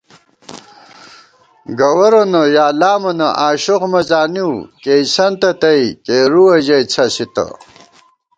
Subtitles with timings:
[1.79, 4.51] گَوَرَنہ یا لامَنہ آشوخ مہ زانِؤ،
[4.83, 7.45] کېئیسَنتہ تئ، کېرُوَہ ژَئی څھسِتہ